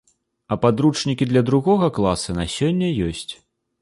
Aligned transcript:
А 0.53 0.55
падручнікі 0.63 1.27
для 1.33 1.43
другога 1.49 1.91
класа 1.99 2.39
на 2.39 2.47
сёння 2.57 2.91
ёсць. 3.11 3.29